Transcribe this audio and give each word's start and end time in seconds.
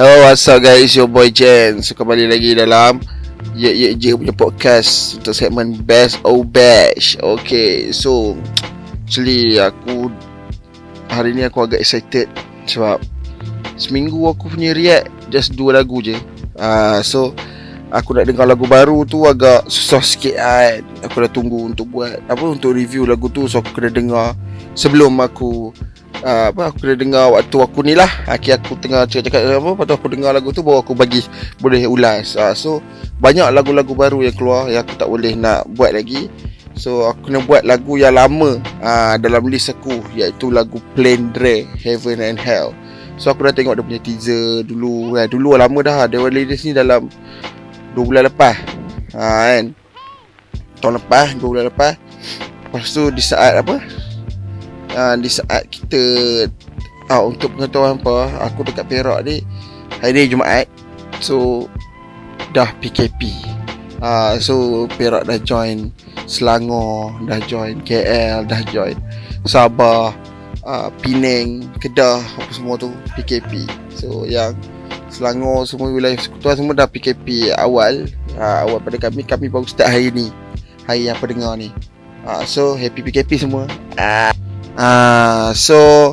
Hello, 0.00 0.24
what's 0.24 0.48
up 0.48 0.64
guys? 0.64 0.96
Your 0.96 1.12
boy 1.12 1.28
Jen. 1.28 1.84
So 1.84 1.92
kembali 1.92 2.24
lagi 2.24 2.56
dalam 2.56 3.04
Ye 3.52 3.68
Ye 3.68 3.88
Je 4.00 4.16
punya 4.16 4.32
podcast 4.32 5.20
untuk 5.20 5.36
segmen 5.36 5.76
Best 5.84 6.24
or 6.24 6.40
Bash. 6.40 7.20
Okay, 7.20 7.92
so 7.92 8.32
actually 9.04 9.60
aku 9.60 10.08
hari 11.12 11.36
ni 11.36 11.44
aku 11.44 11.68
agak 11.68 11.84
excited 11.84 12.32
sebab 12.64 12.96
seminggu 13.76 14.24
aku 14.24 14.48
punya 14.48 14.72
react 14.72 15.12
just 15.28 15.52
dua 15.52 15.84
lagu 15.84 16.00
je. 16.00 16.16
Ah, 16.56 16.96
uh, 16.96 16.98
so 17.04 17.36
aku 17.92 18.16
nak 18.16 18.24
dengar 18.24 18.48
lagu 18.48 18.64
baru 18.64 19.04
tu 19.04 19.28
agak 19.28 19.68
susah 19.68 20.00
sikit 20.00 20.40
kan. 20.40 20.80
Aku 21.12 21.20
dah 21.20 21.28
tunggu 21.28 21.68
untuk 21.76 21.92
buat 21.92 22.24
apa 22.24 22.44
untuk 22.48 22.72
review 22.72 23.04
lagu 23.04 23.28
tu 23.28 23.44
so 23.52 23.60
aku 23.60 23.76
kena 23.76 23.92
dengar 23.92 24.32
sebelum 24.72 25.20
aku 25.20 25.76
uh, 26.24 26.52
apa 26.52 26.72
aku 26.72 26.92
dah 26.92 26.96
dengar 26.96 27.24
waktu 27.32 27.56
aku 27.60 27.80
ni 27.84 27.94
lah. 27.96 28.08
Akhir 28.28 28.60
aku 28.60 28.76
tengah 28.76 29.04
cakap-cakap 29.08 29.60
apa 29.60 29.68
lepas 29.76 29.84
tu 29.88 29.94
aku 29.96 30.08
dengar 30.12 30.30
lagu 30.36 30.48
tu 30.52 30.62
baru 30.64 30.84
aku 30.84 30.92
bagi 30.96 31.24
boleh 31.60 31.84
ulas. 31.88 32.36
Uh, 32.36 32.54
so 32.56 32.70
banyak 33.20 33.46
lagu-lagu 33.52 33.92
baru 33.92 34.24
yang 34.24 34.34
keluar 34.36 34.68
yang 34.68 34.84
aku 34.84 34.94
tak 34.96 35.08
boleh 35.08 35.32
nak 35.36 35.68
buat 35.72 35.92
lagi. 35.92 36.28
So 36.78 37.04
aku 37.10 37.28
kena 37.28 37.44
buat 37.44 37.62
lagu 37.66 38.00
yang 38.00 38.16
lama 38.16 38.56
uh, 38.80 39.14
dalam 39.20 39.50
list 39.50 39.74
aku 39.74 40.00
iaitu 40.16 40.48
lagu 40.48 40.80
Plain 40.96 41.34
Dre 41.34 41.66
Heaven 41.82 42.22
and 42.22 42.40
Hell. 42.40 42.72
So 43.20 43.28
aku 43.28 43.44
dah 43.44 43.52
tengok 43.52 43.76
dia 43.76 43.84
punya 43.84 44.00
teaser 44.00 44.64
dulu. 44.64 45.20
Eh, 45.20 45.28
dulu 45.28 45.52
lama 45.52 45.78
dah. 45.84 46.08
Dia 46.08 46.24
release 46.24 46.64
ni 46.64 46.72
dalam 46.72 47.04
2 47.92 48.00
bulan 48.00 48.24
lepas. 48.32 48.56
Uh, 49.12 49.40
kan? 49.44 49.64
Tahun 50.80 50.94
lepas 50.96 51.36
2 51.36 51.44
bulan 51.44 51.68
lepas. 51.68 52.00
Lepas 52.64 52.88
tu 52.96 53.12
di 53.12 53.20
saat 53.20 53.60
apa 53.60 53.76
uh, 54.94 55.14
di 55.18 55.30
saat 55.30 55.68
kita 55.68 56.02
uh, 57.10 57.22
untuk 57.26 57.54
pengetahuan 57.56 57.98
apa 57.98 58.48
aku 58.50 58.66
dekat 58.66 58.86
Perak 58.86 59.20
ni 59.26 59.42
hari 60.00 60.12
ni 60.14 60.30
Jumaat. 60.30 60.66
So 61.20 61.68
dah 62.50 62.72
PKP 62.80 63.30
uh, 64.00 64.34
ah, 64.34 64.34
so 64.40 64.86
Perak 64.98 65.28
dah 65.28 65.38
join 65.42 65.92
Selangor 66.26 67.14
dah 67.26 67.38
join 67.46 67.82
KL 67.82 68.46
dah 68.46 68.62
join 68.70 68.96
Sabah 69.46 70.14
uh, 70.66 70.88
Penang 71.02 71.68
Kedah 71.78 72.18
apa 72.18 72.50
semua 72.50 72.74
tu 72.80 72.90
PKP 73.18 73.68
so 73.94 74.26
yang 74.26 74.56
Selangor 75.10 75.66
semua 75.66 75.90
wilayah 75.90 76.16
sekutuan 76.16 76.54
semua 76.54 76.74
dah 76.74 76.86
PKP 76.86 77.50
awal. 77.58 78.06
Uh, 78.38 78.58
awal 78.62 78.78
pada 78.78 78.96
kami 78.96 79.26
kami 79.26 79.50
baru 79.50 79.66
start 79.66 79.90
hari 79.90 80.14
ni. 80.14 80.30
Hari 80.86 81.10
yang 81.10 81.18
pendengar 81.18 81.58
ni. 81.58 81.74
Uh, 82.22 82.46
so 82.46 82.78
happy 82.78 83.02
PKP 83.02 83.42
semua. 83.42 83.66
Uh. 83.98 84.49
Uh, 84.80 85.52
so 85.52 86.12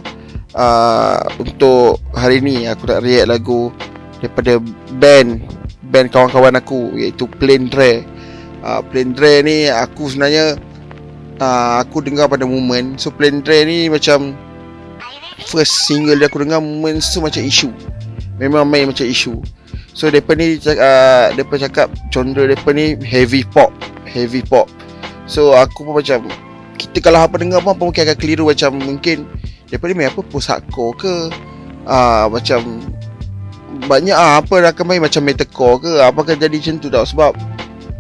uh, 0.52 1.24
Untuk 1.40 2.04
hari 2.12 2.44
ni 2.44 2.68
Aku 2.68 2.84
nak 2.92 3.00
react 3.00 3.32
lagu 3.32 3.72
Daripada 4.20 4.60
band 5.00 5.40
Band 5.88 6.12
kawan-kawan 6.12 6.60
aku 6.60 6.92
Iaitu 7.00 7.32
Plain 7.40 7.72
Dre. 7.72 8.04
Uh, 8.60 8.84
Plain 8.92 9.16
Dre 9.16 9.40
ni 9.40 9.72
Aku 9.72 10.12
sebenarnya 10.12 10.60
uh, 11.40 11.80
Aku 11.80 12.04
dengar 12.04 12.28
pada 12.28 12.44
moment. 12.44 13.00
So 13.00 13.08
Plain 13.08 13.40
Dre 13.40 13.64
ni 13.64 13.88
macam 13.88 14.36
First 15.48 15.88
single 15.88 16.20
dia 16.20 16.28
aku 16.28 16.44
dengar 16.44 16.60
Moment 16.60 17.00
tu 17.00 17.24
macam 17.24 17.40
isu. 17.40 17.72
Memang 18.36 18.68
main 18.68 18.84
macam 18.84 19.08
isu. 19.08 19.40
So 19.96 20.12
mereka 20.12 20.36
ni 20.36 20.60
uh, 20.60 21.32
Mereka 21.40 21.56
cakap 21.72 21.88
Genre 22.12 22.36
mereka 22.36 22.68
ni 22.76 23.00
Heavy 23.00 23.48
pop 23.48 23.72
Heavy 24.04 24.44
pop. 24.44 24.68
So 25.24 25.56
aku 25.56 25.88
pun 25.88 26.04
macam 26.04 26.28
kita 26.78 27.02
kalau 27.02 27.26
apa 27.26 27.42
dengar 27.42 27.60
pun 27.66 27.74
mungkin 27.74 28.06
akan 28.06 28.18
keliru 28.22 28.48
macam 28.48 28.78
mungkin 28.78 29.26
daripada 29.68 29.92
main 29.98 30.14
apa 30.14 30.22
post 30.22 30.48
hardcore 30.54 30.94
ke? 30.96 31.16
Uh, 31.84 32.30
macam 32.30 32.62
banyak 33.90 34.16
ah 34.16 34.40
apa 34.40 34.64
akan 34.72 34.86
main 34.86 35.02
macam 35.02 35.26
metalcore 35.26 35.82
ke? 35.84 35.92
Apakah 36.06 36.38
jadi 36.38 36.54
macam 36.56 36.78
tu 36.78 36.88
tau 36.94 37.04
sebab 37.04 37.34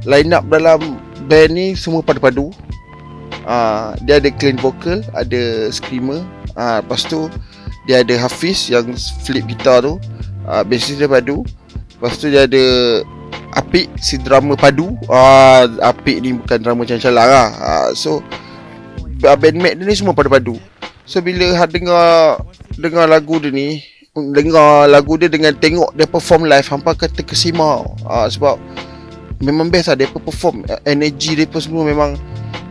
line 0.05 0.31
up 0.31 0.45
dalam 0.47 1.01
band 1.27 1.51
ni 1.51 1.75
semua 1.75 2.05
padu-padu. 2.05 2.53
Dia 4.03 4.19
ada 4.19 4.29
clean 4.35 4.59
vocal 4.59 5.03
ada 5.15 5.71
screamer. 5.71 6.23
Uh, 6.57 6.83
lepas 6.83 7.03
tu 7.07 7.31
dia 7.87 8.03
ada 8.03 8.15
Hafiz 8.19 8.67
yang 8.67 8.91
flip 9.23 9.47
gitar 9.47 9.83
tu. 9.83 9.95
Uh, 10.43 10.63
bassist 10.67 10.99
dia 10.99 11.07
padu. 11.07 11.47
Lepas 11.95 12.19
tu 12.19 12.27
dia 12.27 12.43
ada 12.43 12.63
Apik 13.55 13.87
si 14.03 14.19
drama 14.19 14.59
padu. 14.59 14.91
Uh, 15.07 15.63
Apik 15.79 16.19
ni 16.19 16.35
bukan 16.35 16.59
drama 16.59 16.83
macam-macam 16.83 17.11
lah. 17.15 17.47
Uh, 17.55 17.89
so 17.95 18.19
bandmate 19.19 19.75
dia 19.77 19.85
ni 19.85 19.95
semua 19.97 20.13
padu-padu. 20.13 20.57
So 21.07 21.23
bila 21.23 21.55
ha 21.55 21.63
dengar 21.65 22.41
dengar 22.75 23.05
lagu 23.07 23.39
dia 23.39 23.49
ni, 23.49 23.81
dengar 24.13 24.85
lagu 24.91 25.15
dia 25.15 25.31
dengan 25.31 25.55
tengok 25.55 25.95
dia 25.95 26.05
perform 26.05 26.45
live 26.45 26.67
hampa 26.67 26.93
kata 26.93 27.23
terkesima. 27.23 27.85
Ha, 28.05 28.27
sebab 28.27 28.59
memang 29.41 29.69
best 29.69 29.89
lah 29.93 29.97
dia 29.97 30.09
perform 30.11 30.67
energy 30.83 31.37
dia 31.37 31.47
pun 31.47 31.63
semua 31.63 31.87
memang 31.87 32.19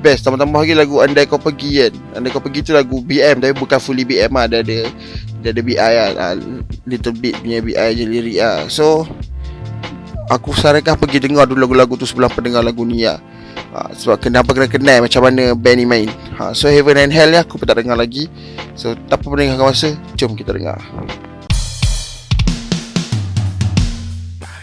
best. 0.05 0.27
Tambah-tambah 0.27 0.63
lagi 0.63 0.75
lagu 0.77 1.01
Andai 1.01 1.27
Kau 1.27 1.41
Pergi 1.41 1.87
kan. 1.87 1.93
Andai 2.21 2.31
Kau 2.31 2.43
Pergi 2.45 2.61
tu 2.63 2.73
lagu 2.77 3.01
BM 3.01 3.41
tapi 3.41 3.55
bukan 3.57 3.79
fully 3.81 4.05
BM 4.05 4.31
lah. 4.31 4.47
Dia 4.47 4.61
ada 4.63 4.79
dia 5.41 5.49
ada 5.51 5.63
BI 5.63 5.79
lah. 5.79 6.09
Ha, 6.15 6.27
little 6.85 7.17
bit 7.17 7.35
punya 7.41 7.65
BI 7.65 7.89
je 7.97 8.05
lirik 8.05 8.39
lah. 8.39 8.69
So 8.69 9.09
aku 10.27 10.53
sarankan 10.55 10.99
pergi 10.99 11.23
dengar 11.23 11.47
dulu 11.47 11.67
lagu-lagu 11.67 11.95
tu 11.95 12.07
sebelum 12.07 12.31
pendengar 12.35 12.63
lagu 12.67 12.83
ni 12.83 13.07
lah 13.07 13.23
ha, 13.71 13.91
Sebab 13.95 14.19
kenapa 14.19 14.51
kena 14.53 14.69
kenal 14.69 14.99
macam 15.07 15.21
mana 15.23 15.55
band 15.55 15.77
ni 15.79 15.87
main 15.87 16.09
ha, 16.37 16.53
So 16.53 16.69
Heaven 16.69 17.01
and 17.01 17.13
Hell 17.13 17.33
ni 17.33 17.39
aku 17.41 17.57
pun 17.57 17.67
tak 17.67 17.81
dengar 17.81 17.97
lagi. 17.97 18.29
So 18.77 18.93
tak 19.09 19.25
apa 19.25 19.27
mendengarkan 19.33 19.67
masa 19.73 19.89
Jom 20.15 20.37
kita 20.37 20.53
dengar. 20.53 20.79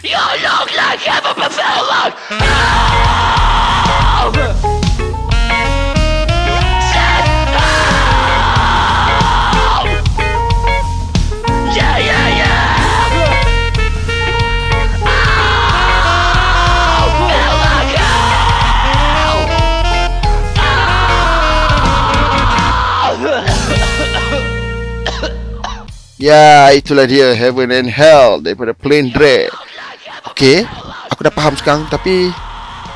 You 0.04 0.20
look 0.44 0.70
like 0.76 1.00
heaven 1.00 1.34
but 1.34 1.50
felt 1.50 1.88
like 1.90 2.14
hell 2.28 2.93
Ya, 26.14 26.70
itulah 26.70 27.10
dia 27.10 27.34
Heaven 27.34 27.74
and 27.74 27.90
Hell 27.90 28.38
daripada 28.38 28.70
Plain 28.70 29.10
Dre. 29.10 29.50
Okay, 30.30 30.62
aku 31.10 31.26
dah 31.26 31.34
faham 31.34 31.58
sekarang 31.58 31.90
tapi 31.90 32.30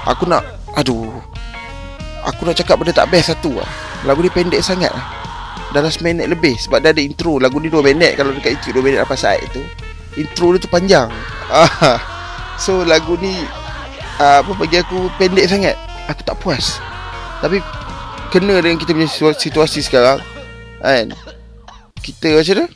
aku 0.07 0.31
nak 0.31 0.47
aduh. 0.79 1.11
Aku 2.31 2.47
nak 2.47 2.55
cakap 2.55 2.79
benda 2.79 2.95
tak 2.95 3.11
best 3.11 3.35
satu 3.35 3.59
lah. 3.59 3.67
Lagu 4.07 4.23
ni 4.23 4.31
pendek 4.31 4.63
sangat 4.63 4.95
lah. 4.95 5.03
Dalam 5.75 5.91
seminit 5.91 6.31
lebih 6.31 6.55
sebab 6.63 6.79
dia 6.79 6.95
ada 6.95 7.03
intro. 7.03 7.43
Lagu 7.43 7.59
ni 7.59 7.67
dua 7.67 7.83
minit 7.83 8.15
kalau 8.15 8.31
dekat 8.31 8.55
YouTube 8.55 8.79
dua 8.79 8.85
minit 8.87 9.01
apa 9.03 9.19
saat 9.19 9.43
itu. 9.43 9.67
Intro 10.15 10.55
dia 10.55 10.63
tu 10.63 10.71
panjang. 10.71 11.11
so 12.63 12.87
lagu 12.87 13.19
ni 13.19 13.35
uh, 14.23 14.47
apa 14.47 14.53
bagi 14.55 14.79
aku 14.79 15.11
pendek 15.19 15.51
sangat. 15.51 15.75
Aku 16.07 16.23
tak 16.23 16.39
puas. 16.39 16.79
Tapi 17.43 17.59
kena 18.31 18.63
dengan 18.63 18.79
kita 18.79 18.95
punya 18.95 19.11
situasi 19.35 19.83
sekarang. 19.83 20.23
Kan? 20.79 21.11
Kita 21.99 22.39
macam 22.39 22.55
mana? 22.63 22.67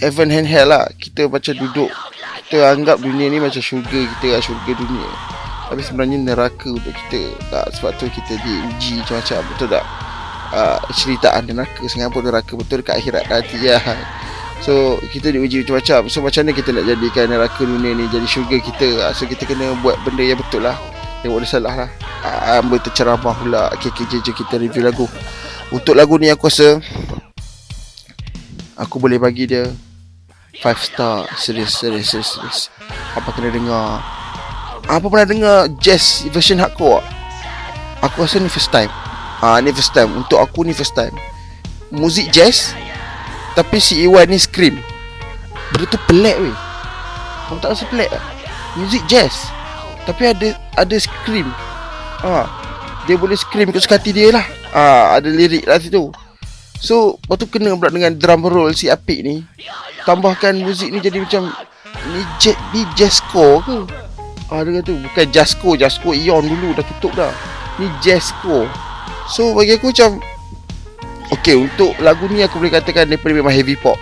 Heaven 0.00 0.30
and 0.34 0.48
hell 0.48 0.70
lah. 0.70 0.88
Kita 0.98 1.26
macam 1.30 1.54
duduk 1.54 1.90
Kita 2.44 2.72
anggap 2.74 3.02
dunia 3.02 3.30
ni 3.30 3.38
macam 3.38 3.60
syurga 3.62 4.00
kita 4.18 4.38
lah 4.38 4.40
Syurga 4.42 4.72
dunia. 4.74 5.08
Tapi 5.70 5.80
sebenarnya 5.80 6.18
neraka 6.20 6.68
untuk 6.70 6.94
kita. 7.06 7.34
Tak, 7.50 7.66
Sebab 7.78 7.90
tu 7.98 8.06
kita 8.10 8.38
diuji 8.42 9.02
macam-macam 9.02 9.40
Betul 9.54 9.68
tak? 9.70 9.84
Uh, 10.54 10.78
tak 11.18 11.32
ada 11.34 11.50
neraka 11.50 11.82
Singapura 11.90 12.30
neraka 12.30 12.52
betul 12.54 12.78
dekat 12.78 13.02
akhirat 13.02 13.26
nanti 13.26 13.58
ya. 13.58 13.82
So 14.62 15.02
kita 15.10 15.34
diuji 15.34 15.66
macam-macam. 15.66 16.06
So 16.08 16.22
macam 16.22 16.46
mana 16.46 16.52
kita 16.54 16.70
nak 16.70 16.84
jadikan 16.86 17.26
neraka 17.26 17.62
dunia 17.66 17.90
ni 17.92 18.06
Jadi 18.08 18.26
syurga 18.30 18.56
kita? 18.62 18.88
So 19.12 19.26
kita 19.26 19.50
kena 19.50 19.74
buat 19.82 19.98
benda 20.06 20.22
yang 20.22 20.38
betul 20.38 20.62
lah. 20.62 20.78
Tengok 21.26 21.42
dia 21.42 21.48
salah 21.48 21.74
lah. 21.84 21.90
Uh, 22.22 22.60
Ambil 22.62 22.78
terceramah 22.84 23.34
pula. 23.34 23.72
Je 23.82 23.90
kita 24.30 24.54
review 24.60 24.84
lagu. 24.84 25.08
Untuk 25.74 25.98
lagu 25.98 26.20
ni 26.20 26.30
aku 26.30 26.46
rasa 26.46 26.78
Aku 28.74 28.98
boleh 28.98 29.22
bagi 29.22 29.46
dia 29.46 29.70
5 30.58 30.66
star. 30.82 31.30
Serius 31.38 31.78
serius 31.78 32.10
serius, 32.10 32.30
serius. 32.34 32.58
Apa 33.14 33.30
kena 33.30 33.54
dengar? 33.54 34.02
Apa 34.90 35.06
pernah 35.06 35.26
dengar 35.30 35.58
Jazz 35.78 36.26
version 36.34 36.58
hardcore? 36.58 36.98
Aku 38.02 38.26
rasa 38.26 38.42
ni 38.42 38.50
first 38.50 38.74
time. 38.74 38.90
Ah 39.38 39.62
Ni 39.62 39.70
first 39.70 39.94
time. 39.94 40.10
Untuk 40.18 40.42
aku 40.42 40.66
ni 40.66 40.74
first 40.74 40.98
time. 40.98 41.14
Muzik 41.94 42.34
jazz 42.34 42.74
Tapi 43.54 43.78
si 43.78 44.02
Iwan 44.02 44.26
ni 44.26 44.42
scream. 44.42 44.82
Benda 45.70 45.86
tu 45.86 45.98
pelik 46.10 46.34
weh. 46.42 46.56
Kamu 47.46 47.62
tak 47.62 47.78
rasa 47.78 47.86
pelik 47.86 48.10
tak? 48.10 48.24
Muzik 48.74 49.06
jazz 49.06 49.54
Tapi 50.02 50.34
ada 50.34 50.48
Ada 50.74 50.96
scream. 50.98 51.46
Ah 52.26 52.50
Dia 53.06 53.14
boleh 53.14 53.38
scream 53.38 53.70
Ikut 53.70 53.86
sekati 53.86 54.10
dia 54.10 54.34
lah. 54.34 54.42
Ah 54.74 55.14
Ada 55.14 55.30
lirik 55.30 55.62
lah 55.62 55.78
situ 55.78 56.10
So 56.78 57.18
Lepas 57.24 57.36
tu 57.40 57.46
kena 57.48 57.72
pula 57.74 57.90
dengan 57.90 58.12
drum 58.14 58.46
roll 58.46 58.74
si 58.76 58.90
Apik 58.90 59.20
ni. 59.24 59.42
Tambahkan 60.04 60.60
muzik 60.60 60.92
ni 60.92 61.00
jadi 61.00 61.22
macam 61.22 61.48
Ni 62.12 62.20
jet 62.36 62.58
Ni 62.76 62.84
Jasco 62.92 63.64
ke? 63.64 63.78
Ah 64.52 64.60
dia 64.60 64.82
kata 64.82 64.92
Bukan 64.92 65.26
Jasco 65.32 65.70
Jasco 65.78 66.12
Ion 66.12 66.44
dulu 66.44 66.76
Dah 66.76 66.84
tutup 66.84 67.12
dah. 67.16 67.32
Ni 67.80 67.88
Jasco. 68.04 68.68
So 69.32 69.56
bagi 69.56 69.80
aku 69.80 69.90
macam 69.94 70.20
Okay 71.32 71.56
untuk 71.56 71.96
lagu 72.04 72.28
ni 72.28 72.44
Aku 72.44 72.60
boleh 72.60 72.74
katakan 72.74 73.08
Dia 73.08 73.16
memang 73.16 73.54
heavy 73.54 73.74
pop. 73.80 73.96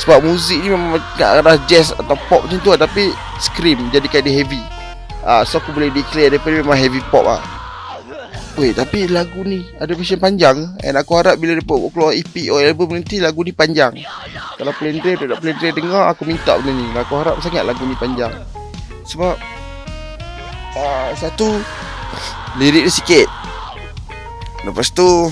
Sebab 0.00 0.24
muzik 0.24 0.60
ni 0.64 0.72
memang 0.72 0.96
Tak 1.20 1.44
arah 1.44 1.60
jazz 1.68 1.92
Atau 1.92 2.16
pop 2.28 2.44
macam 2.48 2.58
tu 2.64 2.68
lah 2.72 2.80
Tapi 2.80 3.12
Scream 3.36 3.92
Jadikan 3.92 4.24
dia 4.24 4.40
heavy. 4.40 4.60
Ah, 5.20 5.44
So 5.44 5.60
aku 5.60 5.76
boleh 5.76 5.92
declare 5.92 6.32
Dia 6.32 6.40
memang 6.40 6.78
heavy 6.78 7.04
pop 7.12 7.28
lah 7.28 7.55
Weh 8.56 8.72
tapi 8.72 9.04
lagu 9.04 9.44
ni 9.44 9.60
Ada 9.76 9.92
version 9.92 10.16
panjang. 10.16 10.56
And 10.80 10.96
aku 10.96 11.20
harap 11.20 11.36
bila 11.36 11.60
dia 11.60 11.64
keluar 11.64 12.16
EP 12.16 12.32
Or 12.48 12.64
album 12.64 12.96
nanti 12.96 13.20
Lagu 13.20 13.44
ni 13.44 13.52
panjang. 13.52 13.92
Kalau 14.56 14.72
plain 14.72 14.96
drive 14.96 15.20
Tak 15.28 15.44
plain 15.44 15.56
drive 15.60 15.76
dengar 15.76 16.08
Aku 16.16 16.24
minta 16.24 16.56
benda 16.56 16.72
ni. 16.72 16.88
Aku 16.96 17.20
harap 17.20 17.36
sangat 17.44 17.68
lagu 17.68 17.84
ni 17.84 17.92
panjang. 18.00 18.32
Sebab 19.04 19.36
uh, 20.72 21.08
Satu 21.20 21.60
Lirik 22.56 22.88
dia 22.88 22.92
sikit. 22.96 23.28
Lepas 24.64 24.88
tu 24.88 25.28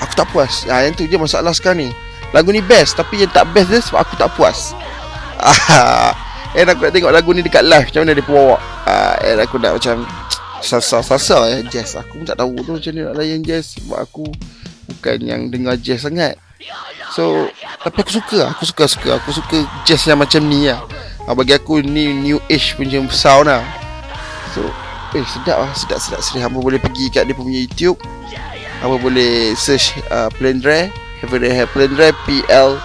Aku 0.00 0.12
tak 0.16 0.28
puas. 0.32 0.64
Ah, 0.72 0.88
Yang 0.88 1.04
tu 1.04 1.04
je 1.04 1.20
masalah 1.20 1.52
sekarang 1.52 1.84
ni. 1.84 1.90
Lagu 2.32 2.48
ni 2.48 2.64
best 2.64 2.96
Tapi 2.96 3.28
yang 3.28 3.32
tak 3.32 3.44
best 3.52 3.68
dia 3.68 3.84
Sebab 3.84 4.08
aku 4.08 4.16
tak 4.16 4.32
puas. 4.32 4.72
And 6.56 6.72
aku 6.72 6.88
nak 6.88 6.92
tengok 6.96 7.12
lagu 7.12 7.36
ni 7.36 7.44
dekat 7.44 7.60
live 7.68 7.92
Macam 7.92 8.00
mana 8.08 8.16
dia 8.16 8.24
bawa. 8.24 8.56
Uh, 8.88 9.14
And 9.20 9.36
aku 9.44 9.60
nak 9.60 9.76
macam 9.76 10.08
Sasa-sasa 10.66 11.46
eh. 11.54 11.62
Jazz 11.70 11.94
Aku 11.94 12.18
pun 12.18 12.26
tak 12.26 12.42
tahu 12.42 12.58
tu 12.66 12.74
macam 12.74 12.90
mana 12.90 13.14
nak 13.14 13.22
layan 13.22 13.38
jazz 13.46 13.78
Sebab 13.78 14.02
aku 14.02 14.26
Bukan 14.90 15.18
yang 15.22 15.46
dengar 15.50 15.78
jazz 15.78 16.02
sangat. 16.02 16.34
So 17.14 17.46
Tapi 17.86 18.02
aku 18.02 18.10
suka 18.18 18.50
Aku 18.50 18.66
suka-suka 18.66 19.22
Aku 19.22 19.30
suka 19.30 19.62
jazz 19.86 20.02
yang 20.10 20.18
macam 20.18 20.42
ni 20.42 20.66
lah. 20.66 20.82
Ha, 21.30 21.38
Bagi 21.38 21.54
aku 21.54 21.86
ni 21.86 22.10
new 22.10 22.42
age 22.50 22.74
punya 22.74 22.98
sound 23.14 23.46
lah. 23.46 23.62
So 24.58 24.66
Eh 25.14 25.22
sedap 25.22 25.62
lah. 25.62 25.70
Sedap-sedap 25.78 26.18
sedap 26.18 26.50
Hamba 26.50 26.58
boleh 26.58 26.82
pergi 26.82 27.14
kat 27.14 27.30
dia 27.30 27.38
punya 27.38 27.62
YouTube. 27.62 28.02
Hamba 28.82 28.98
boleh 28.98 29.54
search 29.54 29.94
uh, 30.10 30.26
Plain 30.34 30.58
Dre 30.58 30.90
Have 31.22 31.30
a 31.30 31.38
have 31.54 31.70
Plain 31.70 31.94
Dre 31.94 32.10
P-L-V-I-N-D-R-E 32.26 32.84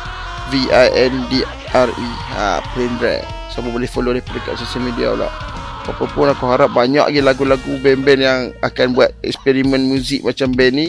ha, 2.38 2.62
Plain 2.78 2.94
Dre 3.02 3.26
So 3.50 3.66
hamba 3.66 3.74
boleh 3.74 3.90
follow 3.90 4.14
dia 4.14 4.22
dekat 4.22 4.56
social 4.62 4.86
media 4.86 5.18
lah 5.18 5.51
apa 5.92 6.04
pun 6.08 6.32
aku 6.32 6.48
harap 6.48 6.72
banyak 6.72 7.04
lagi 7.04 7.20
lagu-lagu 7.20 7.72
band-band 7.84 8.22
yang 8.24 8.40
akan 8.64 8.96
buat 8.96 9.12
eksperimen 9.22 9.92
muzik 9.92 10.24
macam 10.24 10.56
band 10.56 10.74
ni. 10.74 10.88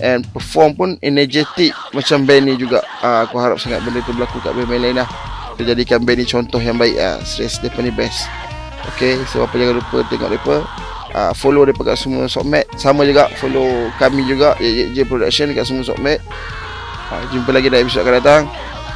And 0.00 0.24
perform 0.32 0.70
pun 0.80 0.88
energetic 1.04 1.76
macam 1.92 2.24
band 2.24 2.48
ni 2.48 2.54
juga. 2.56 2.80
Uh, 3.04 3.28
aku 3.28 3.36
harap 3.36 3.60
sangat 3.60 3.84
benda 3.84 4.00
tu 4.00 4.16
berlaku 4.16 4.40
kat 4.40 4.56
band-band 4.56 4.80
lain 4.80 4.96
lah. 5.04 5.08
Kita 5.54 5.76
jadikan 5.76 6.00
band 6.00 6.18
ni 6.18 6.26
contoh 6.26 6.60
yang 6.60 6.80
baik. 6.80 6.96
Lah 6.96 7.20
serius 7.22 7.60
mereka 7.60 7.84
ni 7.84 7.92
best. 7.92 8.24
Ok 8.88 9.20
so 9.28 9.44
apa 9.44 9.54
jangan 9.60 9.76
lupa 9.76 10.00
tengok 10.08 10.28
mereka. 10.32 10.56
Uh, 11.10 11.32
follow 11.36 11.68
mereka 11.68 11.84
kat 11.84 11.96
semua 12.00 12.24
sokmat. 12.30 12.64
Sama 12.80 13.04
juga 13.04 13.28
follow 13.36 13.92
kami 14.00 14.24
juga. 14.24 14.56
YJ 14.56 15.04
Production 15.04 15.52
kat 15.52 15.68
semua 15.68 15.84
sokmat. 15.84 16.18
Uh, 17.12 17.22
jumpa 17.34 17.52
lagi 17.52 17.68
dalam 17.68 17.84
episode 17.84 18.08
akan 18.08 18.16
datang. 18.24 18.42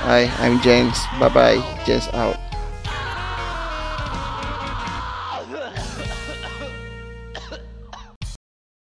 Hi, 0.05 0.29
I'm 0.45 0.61
James. 0.61 1.01
Bye 1.17 1.33
bye. 1.33 1.61
James 1.89 2.13
out. 2.13 2.44